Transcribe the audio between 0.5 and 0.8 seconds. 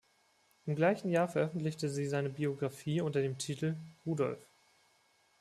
Im